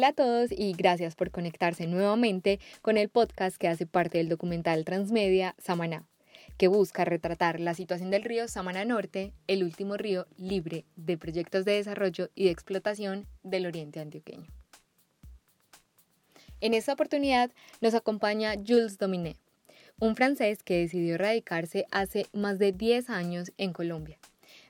[0.00, 4.30] Hola a todos y gracias por conectarse nuevamente con el podcast que hace parte del
[4.30, 6.06] documental Transmedia Samaná,
[6.56, 11.66] que busca retratar la situación del río Samaná Norte, el último río libre de proyectos
[11.66, 14.46] de desarrollo y de explotación del oriente antioqueño.
[16.62, 17.50] En esta oportunidad
[17.82, 19.36] nos acompaña Jules Dominé,
[19.98, 24.16] un francés que decidió radicarse hace más de 10 años en Colombia,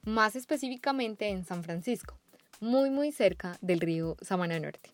[0.03, 2.19] más específicamente en San Francisco,
[2.59, 4.91] muy muy cerca del río Samaná Norte.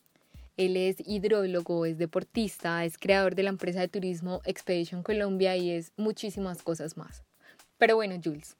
[0.56, 5.70] Él es hidrólogo, es deportista, es creador de la empresa de turismo Expedition Colombia y
[5.70, 7.24] es muchísimas cosas más.
[7.78, 8.56] Pero bueno, Jules,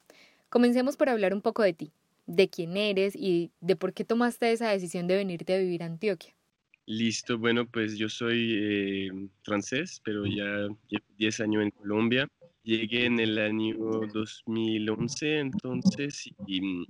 [0.49, 1.91] comencemos por hablar un poco de ti,
[2.27, 5.87] de quién eres y de por qué tomaste esa decisión de venirte a vivir a
[5.87, 6.33] Antioquia.
[6.85, 9.09] Listo, bueno, pues yo soy eh,
[9.43, 12.27] francés, pero ya llevo 10 años en Colombia.
[12.63, 13.75] Llegué en el año
[14.13, 16.85] 2011, entonces, y,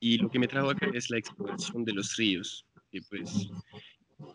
[0.00, 2.64] y lo que me trajo acá es la exploración de los ríos.
[2.90, 3.50] Que pues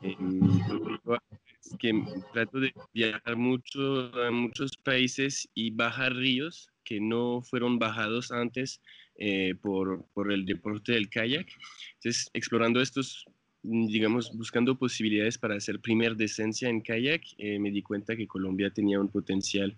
[0.02, 7.78] es que trato de viajar mucho a muchos países y bajar ríos que no fueron
[7.78, 8.82] bajados antes
[9.16, 11.48] eh, por, por, el deporte del kayak.
[11.96, 13.26] Entonces, explorando estos,
[13.62, 18.72] digamos, buscando posibilidades para hacer primer descencia en kayak, eh, me di cuenta que Colombia
[18.72, 19.76] tenía un potencial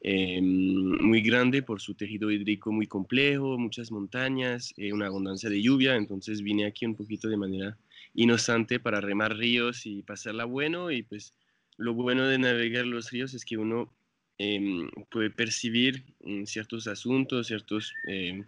[0.00, 5.96] eh, muy grande por su tejido hídrico muy complejo, muchas montañas, una abundancia de lluvia.
[5.96, 7.76] Entonces, vine aquí un poquito de manera
[8.18, 10.90] inocente para remar ríos y pasarla bueno.
[10.90, 11.34] Y pues
[11.76, 13.94] lo bueno de navegar los ríos es que uno
[14.38, 18.44] em, puede percibir mm, ciertos asuntos, ciertos em,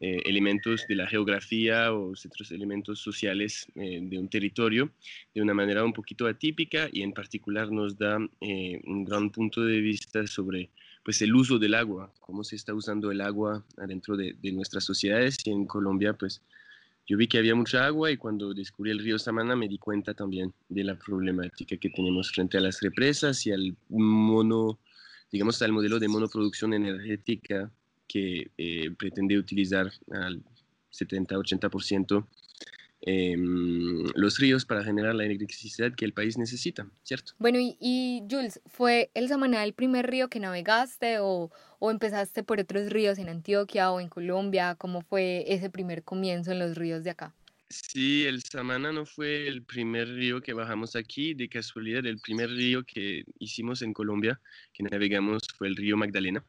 [0.00, 4.92] eh, elementos de la geografía o ciertos elementos sociales eh, de un territorio
[5.34, 9.64] de una manera un poquito atípica y en particular nos da eh, un gran punto
[9.64, 10.68] de vista sobre
[11.02, 14.84] pues el uso del agua, cómo se está usando el agua adentro de, de nuestras
[14.84, 16.42] sociedades y en Colombia pues
[17.06, 20.14] yo vi que había mucha agua y cuando descubrí el río Samana me di cuenta
[20.14, 24.78] también de la problemática que tenemos frente a las represas y al mono,
[25.30, 27.70] digamos, al modelo de monoproducción energética
[28.08, 30.42] que eh, pretende utilizar al
[30.92, 32.26] 70-80%
[33.06, 37.32] Em, los ríos para generar la electricidad que el país necesita, ¿cierto?
[37.38, 41.50] Bueno, y, Jules, ¿fue el Samaná el primer río que navegaste o,
[41.80, 44.74] o, empezaste por otros ríos en Antioquia o en Colombia?
[44.76, 47.34] ¿Cómo fue ese primer comienzo en los ríos de acá?
[47.68, 52.48] Sí, el Samana no fue el primer río que bajamos aquí, de casualidad el primer
[52.48, 54.40] río que hicimos en Colombia,
[54.72, 56.42] que navegamos fue el río Magdalena.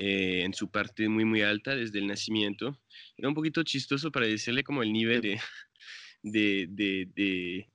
[0.00, 2.78] Eh, en su parte muy, muy alta desde el nacimiento.
[3.16, 5.40] Era un poquito chistoso para decirle como el nivel de,
[6.22, 7.08] de, de,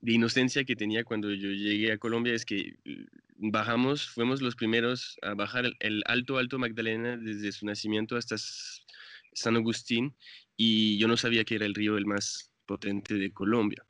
[0.00, 2.32] de, inocencia que tenía cuando yo llegué a Colombia.
[2.32, 7.66] Es que mm, bajamos, fuimos los primeros a bajar el, Alto Alto Magdalena desde su
[7.66, 10.16] nacimiento hasta San Agustín
[10.56, 13.84] y yo no sabía que era el río el más potente de Colombia.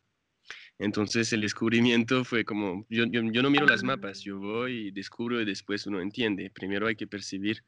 [0.79, 5.45] Entonces el descubrimiento fue como, yo, no miro las mapas, yo voy y descubro y
[5.45, 6.51] después uno entiende.
[6.51, 7.63] Primero hay que percibir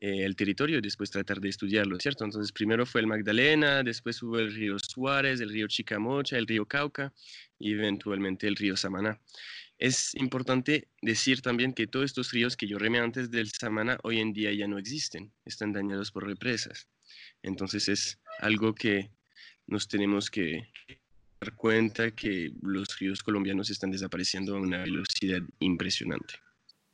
[0.00, 2.24] eh, el territorio y después tratar de estudiarlo, ¿cierto?
[2.24, 6.66] Entonces primero fue el Magdalena, después hubo el río Suárez, el río Chicamocha, el río
[6.66, 7.12] Cauca
[7.60, 9.20] y eventualmente el río Samaná.
[9.78, 14.18] Es importante decir también que todos estos ríos que yo remé antes del Samaná hoy
[14.18, 16.88] en día ya no existen, están dañados por represas.
[17.42, 19.12] Entonces es algo que
[19.68, 20.72] nos tenemos que
[21.40, 26.34] dar cuenta que los ríos colombianos están desapareciendo a una velocidad impresionante.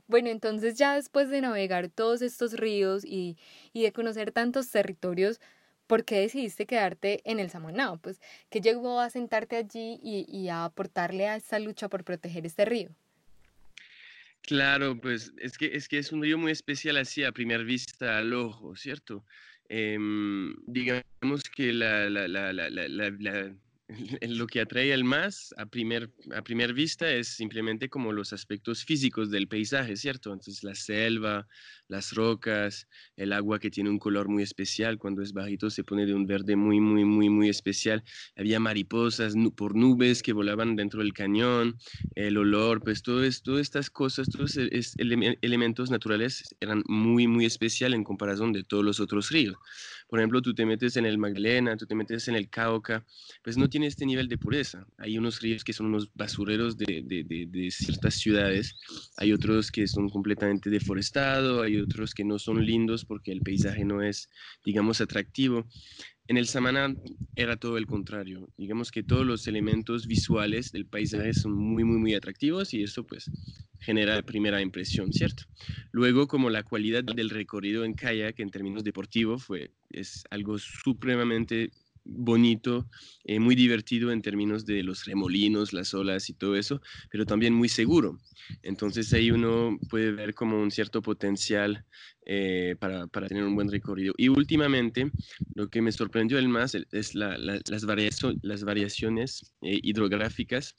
[0.07, 3.39] Bueno, entonces ya después de navegar todos estos ríos y,
[3.73, 5.41] y de conocer tantos territorios,
[5.87, 7.97] ¿por qué decidiste quedarte en el Samaná?
[7.97, 12.45] Pues, ¿qué llegó a sentarte allí y, y, a aportarle a esta lucha por proteger
[12.45, 12.91] este río?
[14.43, 18.19] Claro, pues es que es, que es un río muy especial así a primera vista
[18.19, 19.25] al ojo, ¿cierto?
[19.71, 19.97] Eh,
[20.67, 23.55] digamos que la, la, la
[24.29, 28.85] lo que atrae al más a primer, a primer vista es simplemente como los aspectos
[28.85, 30.33] físicos del paisaje, ¿cierto?
[30.33, 31.47] Entonces la selva,
[31.89, 36.07] las rocas, el agua que tiene un color muy especial, cuando es bajito se pone
[36.07, 38.03] de un verde muy, muy, muy, muy especial.
[38.37, 41.77] Había mariposas por nubes que volaban dentro del cañón,
[42.15, 47.95] el olor, pues todo todas estas cosas, todos es, elementos naturales eran muy, muy especial
[47.95, 49.57] en comparación de todos los otros ríos.
[50.15, 53.05] Por ejemplo, tú te metes en el Magdalena, tú te metes en el Cauca,
[53.43, 54.87] pues no tiene este nivel de pureza.
[54.97, 58.77] Hay unos ríos que son unos basureros de, de, de, ciertas ciudades,
[59.17, 63.85] hay otros que son completamente deforestados, hay otros que no son lindos porque el paisaje
[63.85, 64.31] no es,
[64.65, 65.67] digamos, atractivo.
[66.29, 66.97] En el Samaná
[67.35, 68.49] era todo el contrario.
[68.57, 73.05] Digamos que todos los elementos visuales del paisaje son muy, muy, muy atractivos y eso
[73.07, 73.31] pues
[73.79, 75.45] genera primera impresión, ¿cierto?
[75.93, 81.71] Luego, como la cualidad del recorrido en kayak en términos deportivos fue, es algo supremamente
[82.05, 82.87] bonito,
[83.25, 86.81] eh, muy divertido en términos de los remolinos, las olas y todo eso,
[87.11, 88.19] pero también muy seguro.
[88.63, 91.85] Entonces ahí uno puede ver como un cierto potencial
[92.27, 94.15] eh, para, para, tener un buen recorrido.
[94.17, 95.11] Y últimamente,
[95.55, 100.75] lo que me sorprendió el más es la, las, variaciones, las variaciones eh, hidrográficas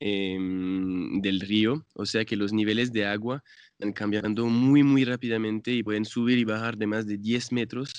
[0.00, 3.42] em, del río, o sea que los niveles de agua
[3.72, 7.92] están cambiando muy, muy rápidamente y pueden subir y bajar de más de 10 metros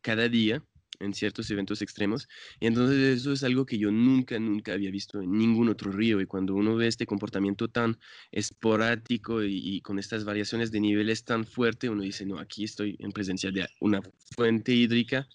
[0.00, 0.62] cada día
[1.02, 2.28] en ciertos eventos extremos.
[2.60, 6.20] Y entonces eso es algo que yo nunca, nunca había visto en ningún otro río.
[6.20, 7.98] Y cuando uno ve este comportamiento tan
[8.30, 13.12] esporádico y, con estas variaciones de niveles tan fuerte, uno dice, no, aquí estoy en
[13.12, 14.00] presencia de una
[14.36, 15.28] fuente hídrica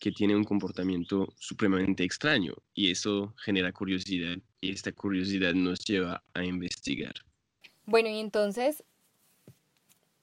[0.00, 2.54] que tiene un comportamiento supremamente extraño.
[2.74, 4.38] Y eso genera curiosidad.
[4.60, 7.14] Y esta curiosidad nos lleva a investigar.
[7.84, 8.84] Bueno, y entonces,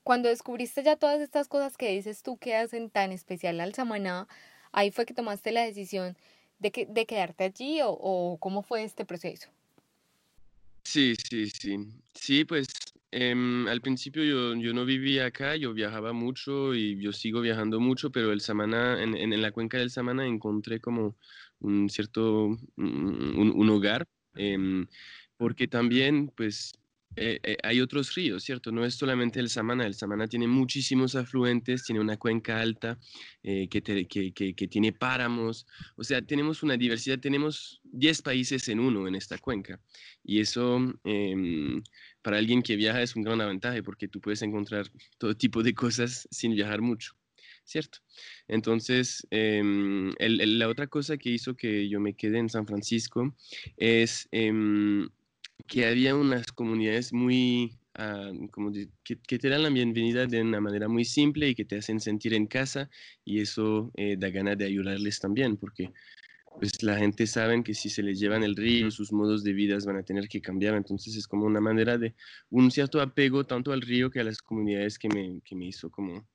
[0.04, 4.28] cuando descubriste ya todas estas cosas que dices tú que hacen tan especial al Samaná,
[4.76, 6.16] ahí fue que tomaste la decisión
[6.60, 9.50] de, que, de quedarte allí o, cómo fue este proceso.
[10.84, 11.78] Sí, sí, sí.
[12.14, 12.68] Sí, pues
[13.12, 17.80] em, al principio yo, yo, no vivía acá, yo viajaba mucho y yo sigo viajando
[17.80, 21.16] mucho, pero el Samana, en, en, la cuenca del Samana encontré como
[21.60, 24.86] un cierto, un, un hogar, em,
[25.38, 26.74] porque también pues
[27.16, 28.72] eh, eh, hay otros ríos, ¿cierto?
[28.72, 33.00] No es solamente el Samana, el Samana tiene muchísimos afluentes, tiene una cuenca alta
[33.44, 35.66] eh, que, tiene páramos,
[35.96, 39.80] o sea, tenemos una diversidad, tenemos 10 países en uno en esta cuenca
[40.24, 41.82] y eso em,
[42.22, 45.74] para alguien que viaja es un gran avantaje porque tú puedes encontrar todo tipo de
[45.74, 47.16] cosas sin viajar mucho.
[47.66, 47.98] ¿cierto?
[48.48, 53.36] Entonces, em, la otra cosa que hizo que yo me quede en San Francisco
[53.76, 55.10] es em,
[55.68, 58.72] que había unas comunidades muy, ah, como
[59.04, 62.34] que, te dan la bienvenida de una manera muy simple y que te hacen sentir
[62.34, 62.90] en casa
[63.24, 65.92] y eso eh, da ganas de ayudarles también, porque
[66.60, 69.78] pues la gente sabe que si se les llevan el río, sus modos de vida
[69.86, 72.16] van a tener que cambiar, entonces es como una manera de
[72.50, 75.90] un cierto apego tanto al río que a las comunidades que me, que me hizo
[75.90, 76.26] como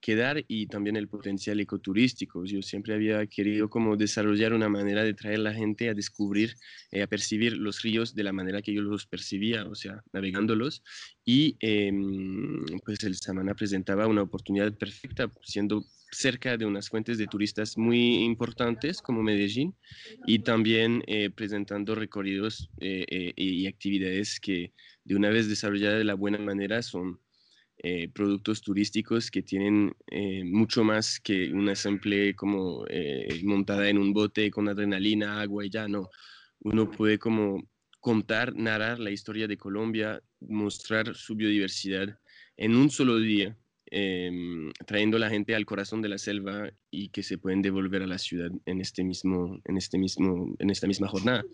[0.00, 2.44] quedar y también el potencial ecoturístico.
[2.44, 6.56] Yo siempre había querido como desarrollar una manera de traer a la gente a descubrir,
[6.90, 10.82] eh, a percibir los ríos de la manera que yo los percibía, o sea, navegándolos.
[11.24, 17.26] Y em, pues el Samana presentaba una oportunidad perfecta, siendo cerca de unas fuentes de
[17.26, 19.76] turistas muy importantes como Medellín
[20.26, 24.72] y también eh, presentando recorridos eh, y actividades que
[25.04, 27.20] de una vez desarrolladas de la buena manera son
[27.82, 33.96] eh, productos turísticos que tienen eh, mucho más que una simple como eh, montada en
[33.96, 36.10] un bote con adrenalina, agua y ya, no.
[36.60, 37.66] Uno puede como
[37.98, 42.18] contar, narrar la historia de Colombia, mostrar su biodiversidad
[42.58, 43.56] en un solo día,
[43.86, 48.02] em, trayendo a la gente al corazón de la selva y que se pueden devolver
[48.02, 51.44] a la ciudad en, este mismo, en, este mismo, en esta misma jornada.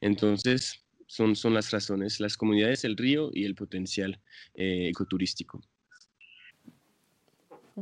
[0.00, 4.20] Entonces, son, son las razones, las comunidades, el río y el potencial
[4.54, 5.60] eh, ecoturístico.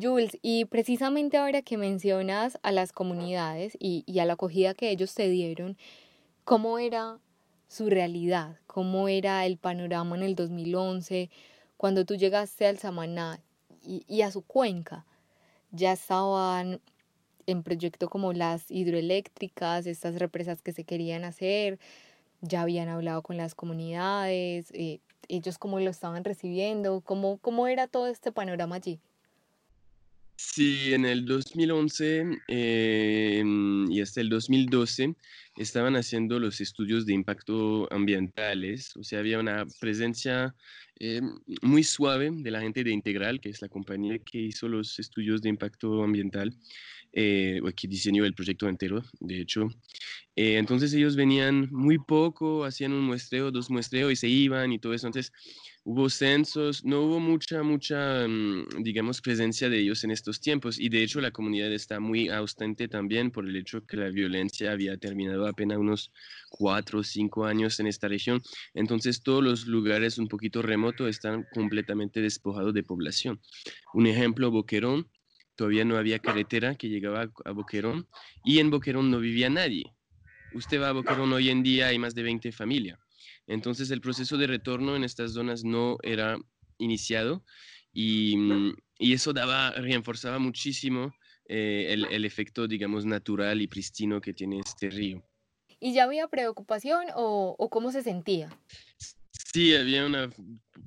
[0.00, 4.90] Jules, y precisamente ahora que mencionas a las comunidades y, y, a la acogida que
[4.90, 5.76] ellos te dieron,
[6.44, 7.18] ¿cómo era
[7.66, 8.58] su realidad?
[8.66, 11.30] ¿Cómo era el panorama en el 2011
[11.76, 13.40] cuando tú llegaste al Samaná
[13.82, 15.06] y, y a su cuenca?
[15.72, 16.80] Ya estaban
[17.46, 21.78] en proyecto como las hidroeléctricas, estas represas que se querían hacer,
[22.48, 27.86] ya habían hablado con las comunidades, eh, ellos cómo lo estaban recibiendo, cómo, cómo era
[27.86, 29.00] todo este panorama allí.
[30.38, 35.14] Sí, en el 2011 em, y hasta el 2012
[35.56, 40.54] estaban haciendo los estudios de impacto ambientales, o sea, había una presencia
[40.98, 44.98] em, muy suave de la gente de Integral, que es la compañía que hizo los
[44.98, 46.54] estudios de impacto ambiental,
[47.14, 49.68] eh, que diseñó el proyecto entero, de hecho.
[50.36, 54.78] Eh, entonces ellos venían muy poco, hacían un muestreo, dos muestreos y se iban y
[54.78, 55.06] todo eso.
[55.06, 55.32] Entonces
[55.84, 60.78] hubo censos, no hubo mucha, mucha, mm, digamos, presencia de ellos en estos tiempos.
[60.78, 64.72] Y de hecho la comunidad está muy ausente también por el hecho que la violencia
[64.72, 66.12] había terminado apenas unos
[66.50, 68.42] cuatro o cinco años en esta región.
[68.74, 73.40] Entonces todos los lugares un poquito remotos están completamente despojados de población.
[73.94, 75.08] Un ejemplo, Boquerón
[75.56, 78.06] todavía no había carretera que llegaba a Boquerón
[78.44, 79.95] y en Boquerón no vivía nadie.
[80.56, 82.98] Usted va a Boquerón hoy en día, hay más de 20 familias.
[83.46, 86.38] Entonces el proceso de retorno en estas zonas no era
[86.78, 87.44] iniciado
[87.92, 91.14] y, mm, eso daba, reforzaba muchísimo
[91.46, 95.22] eh, el, efecto, digamos, natural y pristino que tiene este río.
[95.78, 98.48] ¿Y ya había preocupación o, o cómo se sentía?
[99.52, 100.30] Sí, había una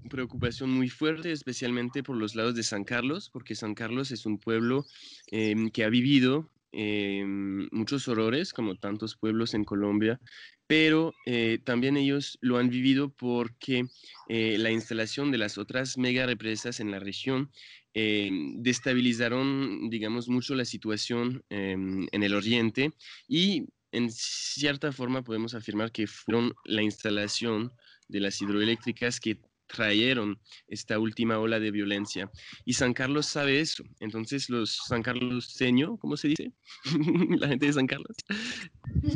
[0.10, 4.40] preocupación muy fuerte, especialmente por los lados de San Carlos, porque San Carlos es un
[4.40, 4.86] pueblo
[5.28, 10.20] em, que ha vivido em, muchos horrores, como tantos pueblos en Colombia,
[10.68, 13.86] pero eh, también ellos lo han vivido porque
[14.28, 17.52] eh, la instalación de las otras mega represas en la región
[17.92, 22.94] destabilizaron, digamos, mucho la situación em, en el oriente
[23.28, 27.74] y en cierta forma podemos afirmar que fueron la instalación
[28.08, 32.30] de las hidroeléctricas que trajeron esta última ola de violencia.
[32.66, 33.84] Y San Carlos sabe eso.
[34.00, 36.52] Entonces los San Carlos seño, ¿cómo se dice?
[37.40, 38.16] La gente de San Carlos.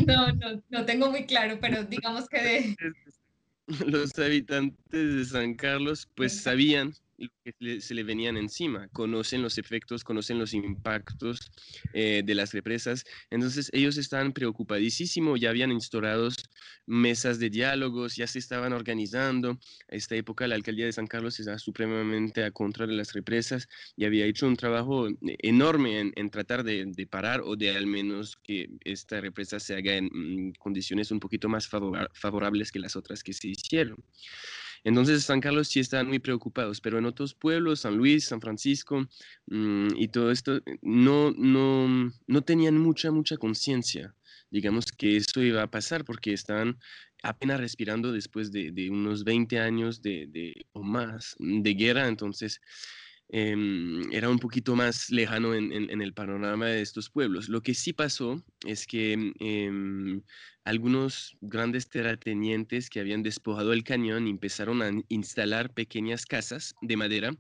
[0.08, 2.76] No, no, no tengo muy claro, pero digamos que de...
[3.88, 6.94] Los habitantes de San Carlos pues sabían
[7.44, 11.52] que se le venían encima, conocen los efectos, conocen los impactos
[11.94, 13.04] eh, de las represas.
[13.30, 16.30] Entonces ellos estaban preocupadísimos, ya habían instaurado
[16.86, 19.60] mesas de diálogos, ya se estaban organizando.
[19.90, 23.68] A esta época la alcaldía de San Carlos estaba supremamente a contra de las represas
[23.96, 28.70] y había hecho un trabajo enorme en, tratar de, parar o de al menos que
[28.84, 33.34] esta represa se haga en mm, condiciones un poquito más favorables que las otras que
[33.34, 34.04] se hicieron.
[34.84, 39.08] Entonces, San Carlos sí estaban muy preocupados, pero en otros pueblos, San Luis, San Francisco
[39.48, 44.16] mm, y todo esto, no, no, no tenían mucha, mucha conciencia,
[44.52, 46.78] digamos, que eso iba a pasar porque estaban
[47.24, 52.60] apenas respirando después de, unos 20 años de, o más de guerra, entonces
[53.34, 57.50] em, era un poquito más lejano en, el panorama de estos pueblos.
[57.50, 60.22] Lo que sí pasó es que em,
[60.64, 67.36] algunos grandes terratenientes que habían despojado el cañón empezaron a instalar pequeñas casas de madera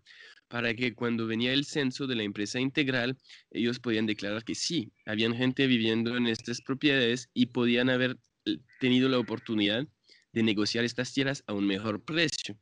[0.47, 3.15] para que cuando venía el censo de la empresa integral,
[3.51, 8.57] ellos podían declarar que sí, habían gente viviendo en estas propiedades y podían haber eh,
[8.79, 9.87] tenido la oportunidad
[10.31, 12.57] de negociar estas tierras a un mejor precio.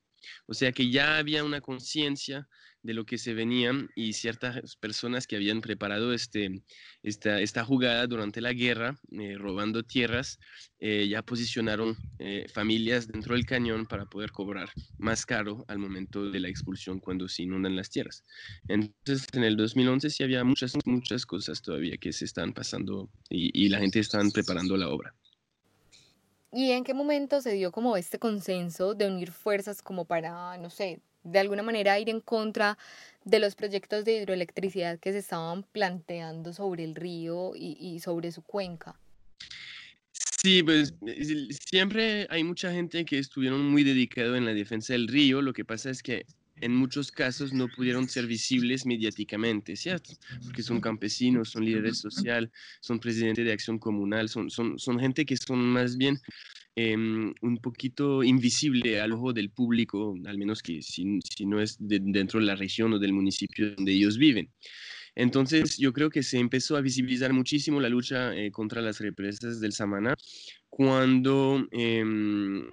[0.48, 2.48] O sea que ya había una conciencia
[2.84, 6.64] de lo que se venían y ciertas personas que habían preparado este,
[7.04, 10.40] esta, esta jugada durante la guerra, eh, robando tierras,
[10.80, 16.30] eh, ya posicionaron eh, familias dentro del cañón para poder cobrar más caro al momento
[16.32, 18.24] de la expulsión cuando se inundan las tierras.
[18.68, 23.66] Entonces, en el 2011 sí había muchas, muchas cosas todavía que se están pasando y,
[23.66, 25.16] y la gente estaban preparando la obra.
[26.54, 30.70] ¿Y en qué momento se dio como este consenso de unir fuerzas como para, no
[30.70, 32.78] sé, de alguna manera ir en contra
[33.24, 38.42] de los proyectos de hidroelectricidad que se estaban planteando sobre el río y, sobre su
[38.42, 39.00] cuenca.
[40.12, 40.94] Sí, pues
[41.70, 45.42] siempre hay mucha gente que estuvieron muy dedicado en la defensa del río.
[45.42, 46.26] Lo que pasa es que
[46.62, 50.14] en muchos casos no pudieron ser visibles mediáticamente, ¿cierto?
[50.44, 55.26] Porque son campesinos, son líderes sociales, son presidentes de acción comunal, son, son, son gente
[55.26, 56.20] que son más bien
[56.74, 61.76] Em, un poquito invisible al ojo del público, al menos que si, si no es
[61.80, 64.50] dentro de la región o del municipio donde ellos viven.
[65.14, 69.60] Entonces, yo creo que se empezó a visibilizar muchísimo la lucha eh, contra las represas
[69.60, 70.16] del Samaná
[70.70, 72.64] cuando em,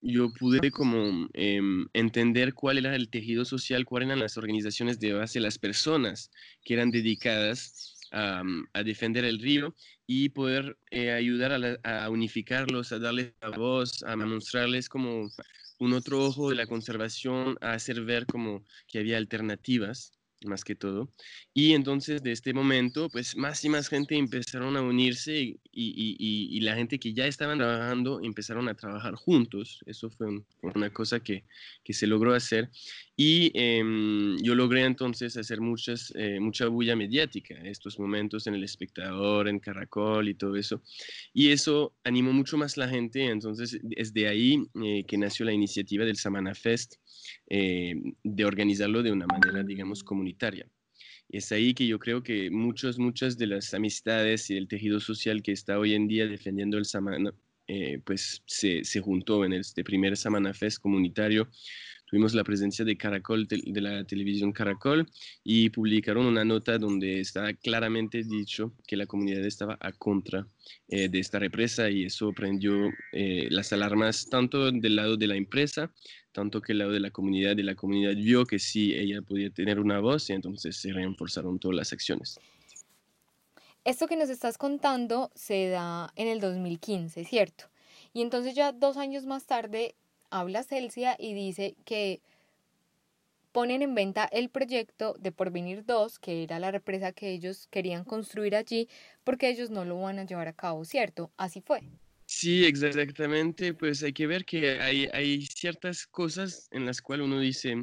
[0.00, 5.12] yo pude como em, entender cuál era el tejido social, cuáles eran las organizaciones de
[5.14, 6.30] base, las personas
[6.62, 9.74] que eran dedicadas a, a defender el río
[10.06, 15.30] y poder eh, ayudar a, unificarlos, a darles la voz, a mostrarles como
[15.78, 20.74] un otro ojo de la conservación, a hacer ver como que había alternativas más que
[20.74, 21.12] todo.
[21.52, 26.16] Y entonces de este momento, pues más y más gente empezaron a unirse y, y,
[26.56, 29.80] y, la gente que ya estaban trabajando empezaron a trabajar juntos.
[29.86, 30.28] Eso fue
[30.62, 31.44] una cosa que,
[31.84, 32.70] que, se logró hacer.
[33.16, 38.64] Y em, yo logré entonces hacer muchas, eh, mucha bulla mediática, estos momentos en El
[38.64, 40.82] Espectador, en Caracol y todo eso.
[41.32, 43.26] Y eso animó mucho más la gente.
[43.26, 46.96] Entonces es de ahí eh, que nació la iniciativa del Samana Fest
[47.50, 50.27] eh, de organizarlo de una manera, digamos, comunitaria.
[51.28, 55.00] Y es ahí que yo creo que muchas, muchas de las amistades y el tejido
[55.00, 57.32] social que está hoy en día defendiendo el Samana,
[57.66, 61.50] eh, pues se, se, juntó en este primer Samana Fest comunitario
[62.08, 65.08] tuvimos la presencia de Caracol, de, la televisión Caracol,
[65.44, 70.46] y publicaron una nota donde estaba claramente dicho que la comunidad estaba a contra
[70.88, 75.36] eh, de esta represa y eso prendió eh, las alarmas tanto del lado de la
[75.36, 75.92] empresa,
[76.32, 79.50] tanto que el lado de la comunidad, de la comunidad vio que sí, ella podía
[79.50, 82.38] tener una voz y entonces se reforzaron todas las acciones.
[83.84, 87.64] Esto que nos estás contando se da en el 2015, ¿cierto?
[88.12, 89.94] Y entonces ya dos años más tarde
[90.30, 92.20] habla Celsia y dice que
[93.52, 98.04] ponen en venta el proyecto de Porvenir 2, que era la represa que ellos querían
[98.04, 98.88] construir allí,
[99.24, 101.32] porque ellos no lo van a llevar a cabo, ¿cierto?
[101.36, 101.82] Así fue.
[102.26, 103.74] Sí, exactamente.
[103.74, 107.82] Pues hay que ver que hay, hay ciertas cosas en las cuales uno dice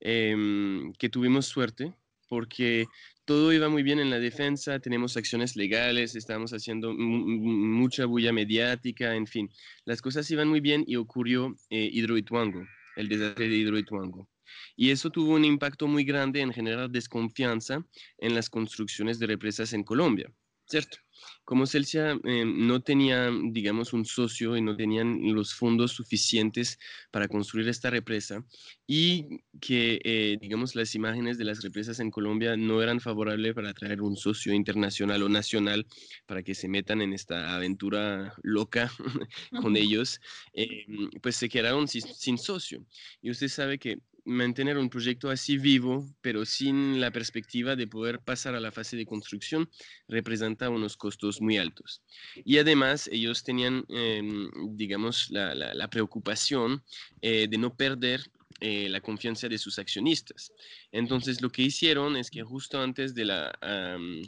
[0.00, 1.94] em, que tuvimos suerte,
[2.32, 2.86] porque
[3.26, 9.14] todo iba muy bien en la defensa, tenemos acciones legales, estábamos haciendo mucha bulla mediática,
[9.14, 9.50] en fin,
[9.84, 14.30] las cosas iban muy bien y ocurrió eh, Hidroituango, el desastre de Hidroituango.
[14.76, 17.84] Y eso tuvo un impacto muy grande en generar desconfianza
[18.16, 20.32] en las construcciones de represas en Colombia,
[20.66, 20.98] ¿cierto?
[21.44, 26.78] Como Celsia eh, no tenía, digamos, un socio y no tenían los fondos suficientes
[27.10, 28.44] para construir esta represa
[28.86, 33.70] y que, eh, digamos, las imágenes de las represas en Colombia no eran favorables para
[33.70, 35.86] atraer un socio internacional o nacional
[36.26, 38.92] para que se metan en esta aventura loca
[39.60, 40.20] con ellos,
[40.54, 40.86] eh,
[41.22, 42.86] pues se quedaron sin socio.
[43.20, 48.20] Y usted sabe que mantener un proyecto así vivo, pero sin la perspectiva de poder
[48.20, 49.68] pasar a la fase de construcción,
[50.08, 52.02] representa unos costos muy altos.
[52.44, 56.82] Y además ellos tenían, em, digamos, la, preocupación
[57.20, 58.22] eh, de no perder
[58.60, 60.52] eh, la confianza de sus accionistas.
[60.92, 63.52] Entonces lo que hicieron es que justo antes de la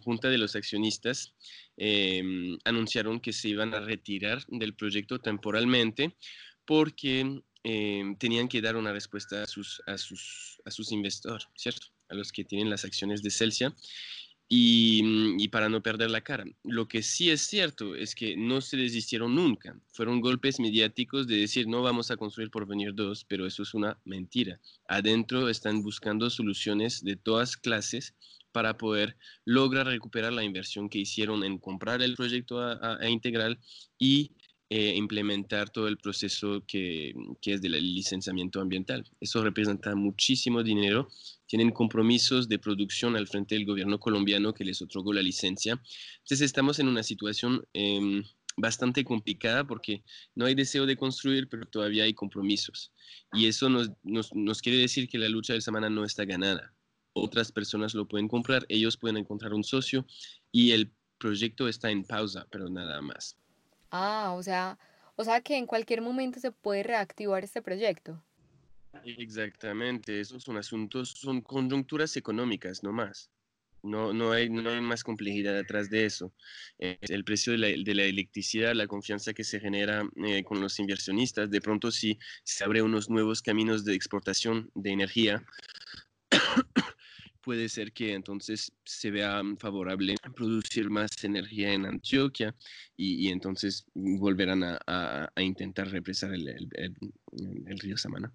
[0.03, 1.35] junta de los accionistas
[1.77, 6.17] em, anunciaron que se iban a retirar del proyecto temporalmente
[6.65, 10.91] porque Em, tenían que dar una respuesta a sus, a sus, a sus
[11.57, 11.87] ¿cierto?
[12.11, 13.75] A los que tienen las acciones de Celsia.
[14.47, 16.45] Y, mm, y, para no perder la cara.
[16.63, 19.75] Lo que sí es cierto es que no se desistieron nunca.
[19.91, 23.73] Fueron golpes mediáticos de decir no vamos a construir por venir dos, pero eso es
[23.73, 24.61] una mentira.
[24.87, 28.15] Adentro están buscando soluciones de todas clases
[28.53, 29.17] para poder
[29.47, 33.59] lograr recuperar la inversión que hicieron en comprar el proyecto a, a integral
[33.99, 34.33] y
[34.71, 39.05] eh, implementar todo el proceso que, que es del licenciamiento ambiental.
[39.21, 41.09] Eso representa muchísimo dinero.
[41.47, 45.81] Tienen compromisos de producción al frente del gobierno colombiano que les otorgó la licencia.
[46.19, 48.25] Entonces estamos en una situación em,
[48.57, 50.03] bastante complicada porque
[50.35, 52.91] no hay deseo de construir, pero todavía hay compromisos.
[53.33, 56.75] Y eso nos, nos, nos quiere decir que la lucha del Samana no está ganada.
[57.13, 60.07] Otras personas lo pueden comprar, ellos pueden encontrar un socio
[60.51, 63.37] y el proyecto está en pausa, pero nada más.
[63.97, 64.77] Ah, o sea,
[65.15, 68.21] o sea que en cualquier momento se puede reactivar este proyecto.
[69.05, 73.31] Exactamente, esos son asuntos, son conjunturas económicas, no más.
[73.85, 76.33] No, no, hay, no hay más complejidad detrás de eso.
[76.81, 80.61] Eh, el precio de la, de la, electricidad, la confianza que se genera eh, con
[80.61, 85.45] los inversionistas, de pronto si se abre unos nuevos caminos de exportación de energía,
[87.45, 92.55] puede ser que entonces se vea favorable producir más energía en Antioquia
[92.97, 96.69] y, entonces volverán a, intentar represar el,
[97.81, 98.33] río Samana.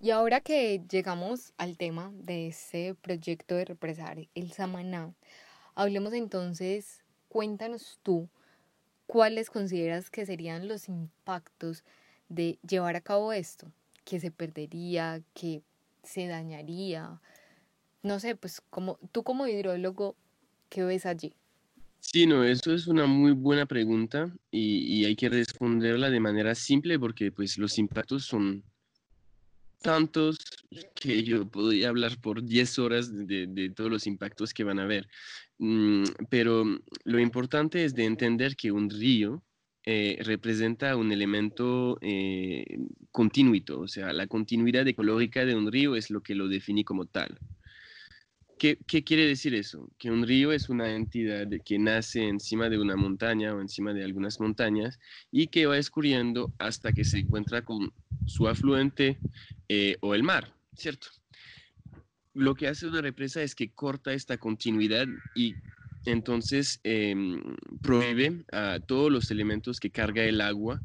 [0.00, 5.14] Y ahora que llegamos al tema de ese proyecto de represar el Samaná,
[5.74, 8.28] hablemos entonces, cuéntanos tú,
[9.06, 11.84] ¿cuáles consideras que serían los impactos
[12.28, 13.72] de llevar a cabo esto?
[14.04, 15.22] ¿Que se perdería?
[15.34, 15.62] ¿Que
[16.02, 17.20] se dañaría?
[18.02, 20.16] No sé, pues como tú como hidrólogo,
[20.68, 21.34] ¿qué ves allí?
[22.00, 26.98] Sí, no, eso es una muy buena pregunta y, hay que responderla de manera simple
[26.98, 28.64] porque pues los impactos son
[29.80, 30.38] tantos
[30.94, 35.08] que yo podría hablar por 10 horas de, todos los impactos que van a haber.
[35.58, 36.64] Mm, pero
[37.04, 39.42] lo importante es de entender que un río
[39.84, 42.64] eh, representa un elemento eh,
[43.10, 47.06] continuito, o sea, la continuidad ecológica de un río es lo que lo define como
[47.06, 47.38] tal.
[48.62, 49.90] ¿Qué, quiere decir eso?
[49.98, 54.04] Que un río es una entidad que nace encima de una montaña o encima de
[54.04, 55.00] algunas montañas
[55.32, 57.92] y que va escurriendo hasta que se encuentra con
[58.24, 59.18] su afluente
[59.68, 61.08] eh, o el mar, ¿cierto?
[62.34, 65.56] Lo que hace una represa es que corta esta continuidad y
[66.04, 67.42] entonces em,
[67.82, 70.80] prohíbe a todos los elementos que carga el agua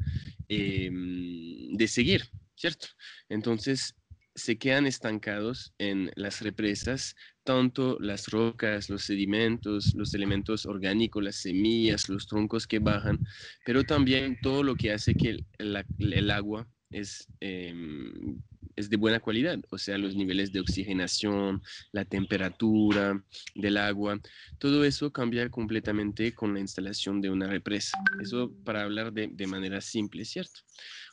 [0.50, 2.24] em, de seguir,
[2.56, 2.88] ¿cierto?
[3.30, 3.94] Entonces
[4.38, 7.16] se quedan estancados en las represas,
[7.48, 13.22] tanto las rocas, los sedimentos, los elementos orgánicos, las semillas, los troncos que bajan,
[13.66, 18.42] pero también todo lo que hace que el, agua es, em,
[18.76, 23.24] es de buena calidad, o sea, los niveles de oxigenación, la temperatura
[23.56, 24.20] del agua,
[24.60, 27.98] todo eso cambia completamente con la instalación de una represa.
[28.22, 30.62] Eso para hablar de, de manera simple, ¿cierto?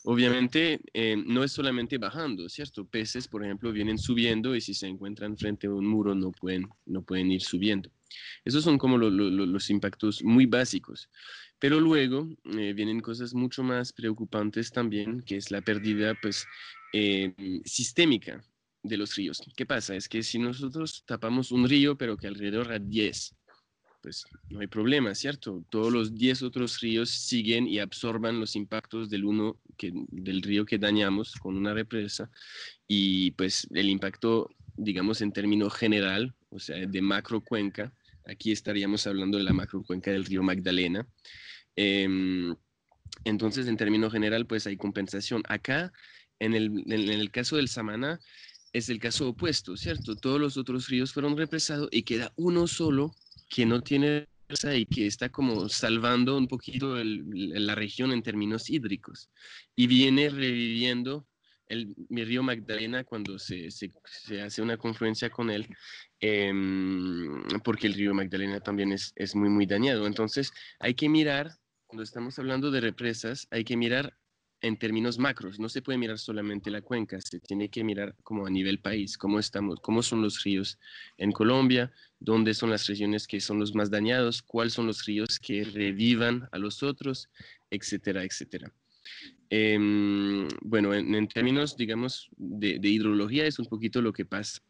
[0.03, 2.87] Obviamente eh, no es solamente bajando, ¿cierto?
[2.87, 6.69] Peces, por ejemplo, vienen subiendo y si se encuentran frente a un muro no pueden,
[6.85, 7.91] no pueden ir subiendo.
[8.45, 11.09] Esos son como los impactos muy básicos.
[11.59, 16.47] Pero luego eh, vienen cosas mucho más preocupantes también, que es la pérdida pues,
[16.93, 17.33] eh,
[17.65, 18.45] sistémica
[18.83, 19.43] de los ríos.
[19.57, 19.97] ¿Qué pasa?
[19.97, 23.35] Es que si nosotros tapamos un río, pero que alrededor hay 10,
[24.03, 25.65] pues no hay problema, ¿cierto?
[25.71, 30.67] Todos los 10 otros ríos siguen y absorban los impactos del uno que, del río
[30.67, 32.31] que dañamos con una represa
[32.87, 37.93] y pues el impacto, digamos en término general o sea, de macrocuenca.
[38.25, 41.07] Aquí estaríamos hablando de la macrocuenca del río Magdalena.
[41.77, 42.55] Em,
[43.25, 45.43] entonces, en términos general, pues hay compensación.
[45.49, 45.93] Acá,
[46.39, 48.21] en el, en el caso del Samaná,
[48.73, 50.17] es el caso opuesto, ¿cierto?
[50.17, 53.15] Todos los otros ríos fueron represados y queda uno solo
[53.49, 54.27] que no tiene
[54.77, 59.31] y que está como salvando un poquito la región en términos hídricos.
[59.75, 61.27] Y viene reviviendo
[61.69, 63.69] el, mi río Magdalena cuando se,
[64.43, 65.67] hace una confluencia con él,
[66.21, 70.07] em, porque el río Magdalena también es, es muy, muy dañado.
[70.07, 71.53] Entonces hay que mirar,
[71.87, 74.17] cuando estamos hablando de represas, hay que mirar
[74.65, 78.47] en términos macros, no se puede mirar solamente la cuenca, se tiene que mirar como
[78.47, 80.79] a nivel país, cómo estamos, cómo son los ríos
[81.19, 85.39] en Colombia, dónde son las regiones que son los más dañados, cuáles son los ríos
[85.39, 87.29] que revivan a los otros,
[87.71, 88.73] etcétera, etcétera.
[89.51, 94.61] Em, bueno, en, términos, digamos, de, hidrología es un poquito lo que pasa.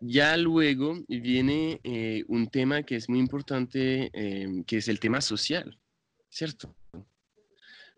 [0.00, 5.20] Ya luego viene eh, un tema que es muy importante, em, que es el tema
[5.20, 5.78] social,
[6.28, 6.74] ¿cierto?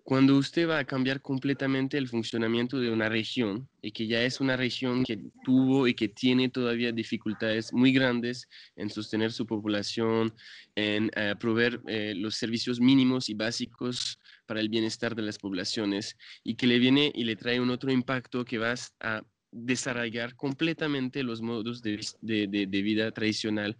[0.04, 4.38] Cuando usted va a cambiar completamente el funcionamiento de una región y que ya es
[4.38, 8.46] una región que tuvo y que tiene todavía dificultades muy grandes
[8.76, 10.34] en sostener su población,
[10.74, 16.16] en eh, proveer eh, los servicios mínimos y básicos para el bienestar de las poblaciones
[16.42, 21.22] y que le viene y le trae un otro impacto que va a desarrollar completamente
[21.22, 23.76] los modos de, de vida tradicional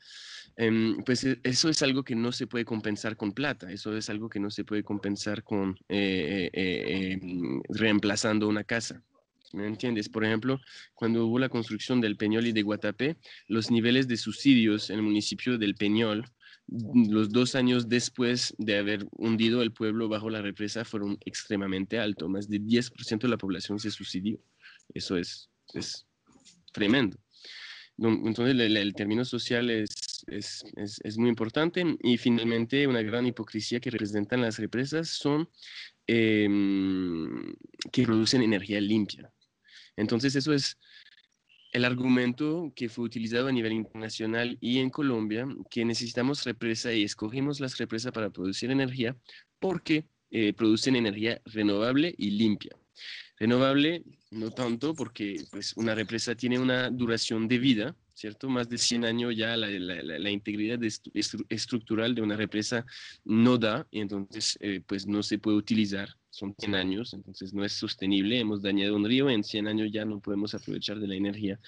[0.57, 4.09] Em, pues e, eso es algo que no se puede compensar con plata, eso es
[4.09, 9.03] algo que no se puede compensar con eh, eh, em, reemplazando una casa.
[9.53, 10.09] ¿Me entiendes?
[10.09, 10.61] Por ejemplo,
[10.95, 15.03] cuando hubo la construcción del Peñol y de Guatapé, los niveles de subsidios en el
[15.03, 16.25] municipio del Peñol,
[16.69, 22.29] los dos años después de haber hundido el pueblo bajo la represa, fueron extremadamente altos.
[22.29, 24.39] Más de 10% de la población se subsidió.
[24.93, 25.51] Eso es,
[26.73, 27.19] tremendo.
[27.99, 30.65] Entonces, el término social es,
[31.17, 31.85] muy importante.
[32.03, 35.49] Y finalmente, una gran hipocresía que representan las represas son
[36.07, 37.55] em,
[37.93, 39.31] que producen energía limpia.
[39.97, 40.79] Entonces, eso es
[41.75, 47.03] el argumento que fue utilizado a nivel internacional y en Colombia, que necesitamos represa y
[47.03, 49.17] escogimos las represas para producir energía
[49.59, 52.77] porque eh, producen energía renovable y limpia.
[53.39, 58.49] Renovable no tanto porque pues, una represa tiene una duración de vida, ¿cierto?
[58.49, 60.81] Más de 100 años ya la, la, integridad
[61.49, 62.87] estructural de una represa
[63.25, 66.09] no da y entonces eh, pues no se puede utilizar.
[66.31, 68.39] Son 100 años, entonces no es sostenible.
[68.39, 71.61] Hemos dañado un río, en 100 años ya no podemos aprovechar de la energía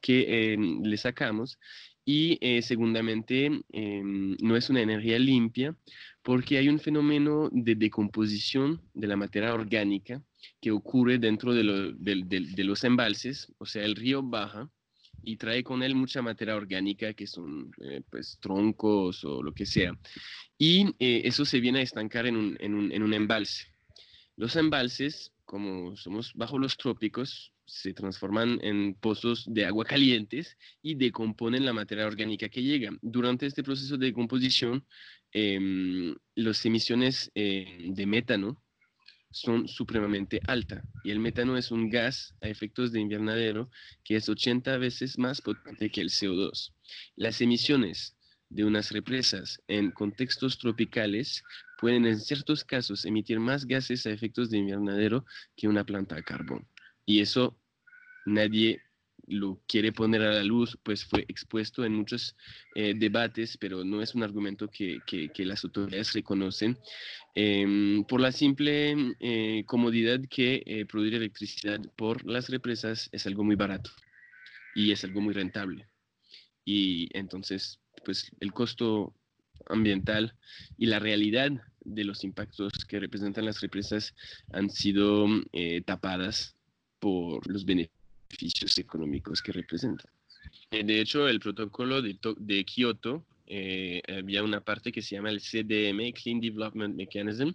[0.00, 1.58] que em, le sacamos.
[2.04, 5.76] Y eh, segundamente, em, no es una energía limpia
[6.22, 10.22] porque hay un fenómeno de decomposición de la materia orgánica
[10.60, 14.70] que ocurre dentro de, de, los embalses, o sea, el río baja
[15.22, 19.66] y trae con él mucha materia orgánica que son eh, pues troncos o lo que
[19.66, 19.92] sea.
[20.58, 23.66] Y eh, eso se viene a estancar en un, en, un, en un, embalse.
[24.36, 30.96] Los embalses, como somos bajo los trópicos, se transforman en pozos de agua calientes y
[30.96, 32.90] decomponen la materia orgánica que llega.
[33.00, 34.84] Durante este proceso de decomposición,
[35.32, 38.60] em, las emisiones eh, de metano
[39.30, 43.70] son supremamente altas y el metano es un gas a efectos de invernadero
[44.04, 46.72] que es 80 veces más potente que el CO2.
[47.16, 48.16] Las emisiones
[48.48, 51.44] de unas represas en contextos tropicales
[51.78, 55.24] pueden en ciertos casos emitir más gases a efectos de invernadero
[55.56, 56.66] que una planta a carbón.
[57.06, 57.56] Y eso
[58.26, 58.82] nadie
[59.30, 62.36] lo quiere poner a la luz, pues fue expuesto en muchos
[62.74, 66.76] eh, debates, pero no es un argumento que, que, las autoridades reconocen,
[67.34, 73.44] em, por la simple eh, comodidad que eh, producir electricidad por las represas es algo
[73.44, 73.90] muy barato
[74.74, 75.86] y es algo muy rentable.
[76.64, 79.14] Y entonces, pues el costo
[79.68, 80.34] ambiental
[80.76, 81.50] y la realidad
[81.84, 84.14] de los impactos que representan las represas
[84.52, 85.26] han sido
[85.86, 86.56] tapadas
[86.98, 87.99] por los beneficios
[88.30, 90.04] beneficios económicos que representa.
[90.70, 95.30] Eh, de hecho, el protocolo de, de Kioto eh, había una parte que se llama
[95.30, 97.50] el CDM, Clean Development Mechanism,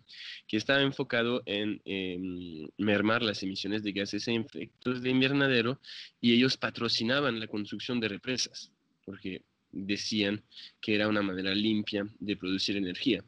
[0.48, 5.80] que estaba enfocado en em, mermar las emisiones de gases e efectos de invernadero
[6.20, 8.72] y ellos patrocinaban la construcción de represas,
[9.06, 10.44] porque decían
[10.82, 13.24] que era una manera limpia de producir energía.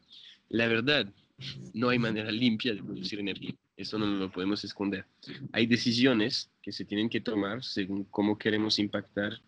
[0.49, 1.07] La verdad,
[1.73, 3.55] no hay manera limpia de producir energía.
[3.77, 5.05] Eso no lo podemos esconder.
[5.51, 9.39] Hay decisiones que se tienen que tomar según cómo queremos impactar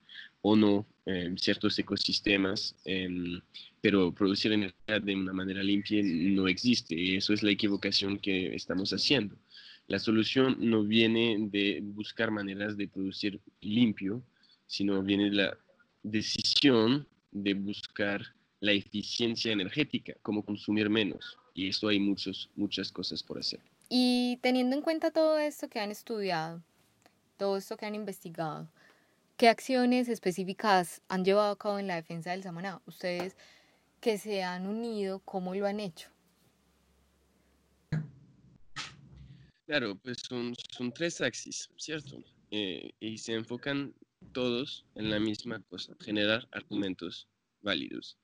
[0.42, 3.42] o no eh, ciertos ecosistemas, em,
[3.82, 6.94] pero producir energía de una manera limpia no existe.
[6.96, 9.36] Y eso es la equivocación que estamos haciendo.
[9.88, 14.22] La solución no viene de buscar maneras de producir limpio,
[14.68, 15.58] sino viene de la
[16.04, 18.22] decisión de buscar
[18.60, 21.40] la eficiencia energética, cómo consumir menos.
[21.56, 23.60] Y esto hay muchos, muchas cosas por hacer.
[23.90, 26.62] Y teniendo en cuenta todo esto que han estudiado,
[27.38, 28.70] todo esto que han investigado,
[29.36, 32.82] ¿qué acciones específicas han llevado a cabo en la defensa del Samaná?
[32.86, 33.36] Ustedes
[34.00, 36.10] que se han unido, ¿cómo lo han hecho?
[39.66, 42.24] Claro, pues son, son tres axis, ¿cierto?
[42.52, 43.94] Eh, y se enfocan
[44.34, 47.28] todos en la misma cosa, generar argumentos
[47.62, 48.18] válidos.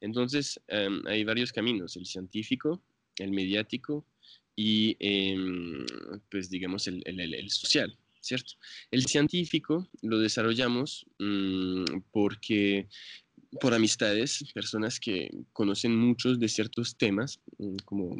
[0.00, 2.80] Entonces, em, hay varios caminos, el científico,
[3.16, 4.04] el mediático
[4.60, 5.86] y, em,
[6.28, 8.54] pues, digamos, el, social, ¿cierto?
[8.90, 12.88] El científico lo desarrollamos mm, porque
[13.60, 18.16] por amistades, personas que conocen muchos de ciertos temas, mm, como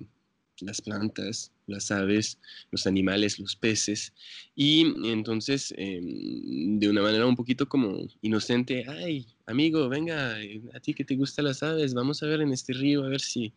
[0.61, 2.39] las plantas, las aves,
[2.71, 4.13] los animales, los peces.
[4.55, 10.79] Y entonces, em, de una manera un poquito como inocente, ay, amigo, venga, eh, a
[10.79, 13.53] ti que te gustan las aves, vamos a ver en este río, a ver si,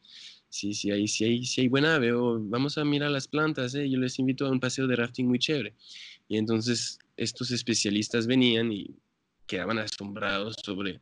[0.51, 3.73] si, si, hay, si, hay, si hay buena ave, o vamos a mirar las plantas,
[3.73, 5.73] eh, yo les invito a un paseo de rafting muy chévere.
[6.27, 8.95] Y entonces estos especialistas venían y
[9.47, 11.01] quedaban asombrados sobre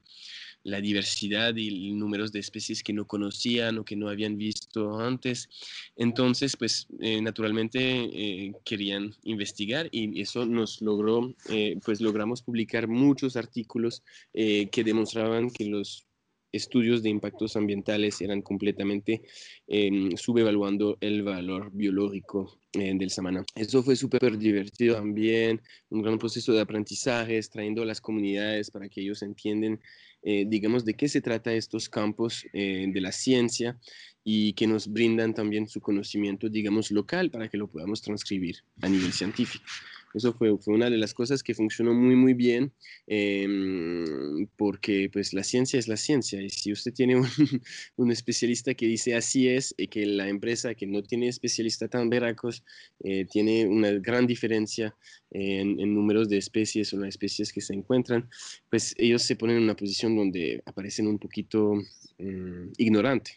[0.64, 5.50] la diversidad y números de especies que no conocían o que no habían visto antes.
[5.96, 12.88] Entonces, pues eh, naturalmente eh, querían investigar y eso nos logró, eh, pues logramos publicar
[12.88, 16.06] muchos artículos que demostraban que los
[16.52, 19.22] estudios de impactos ambientales eran completamente
[19.68, 23.44] em, subevaluando el valor biológico del samana.
[23.56, 28.88] Eso fue súper divertido también, un gran proceso de aprendizaje, trayendo a las comunidades para
[28.88, 29.80] que ellos entiendan
[30.22, 33.80] eh, digamos, de qué se trata estos campos eh, de la ciencia
[34.24, 38.90] y que nos brindan también su conocimiento, digamos, local para que lo podamos transcribir a
[38.90, 39.64] nivel científico.
[40.14, 42.74] Eso fue, fue una de las cosas que funcionó muy, muy bien,
[43.08, 46.42] em, porque pues la ciencia es la ciencia.
[46.42, 47.28] Y si usted tiene un,
[47.98, 52.10] un, especialista que dice así es, y que la empresa que no tiene especialista tan
[52.10, 52.64] veracos
[53.04, 54.96] eh, tiene una gran diferencia
[55.32, 58.30] en, en, números de especies o las especies que se encuentran,
[58.70, 61.76] pues ellos se ponen en una posición donde aparecen un poquito
[62.18, 63.32] mm, ignorante.